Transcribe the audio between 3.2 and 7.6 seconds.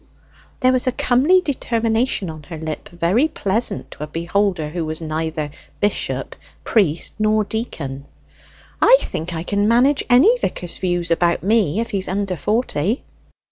pleasant to a beholder who was neither bishop, priest, nor